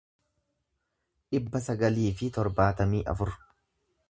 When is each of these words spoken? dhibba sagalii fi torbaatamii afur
dhibba 1.35 1.61
sagalii 1.67 2.09
fi 2.23 2.31
torbaatamii 2.39 3.07
afur 3.15 3.37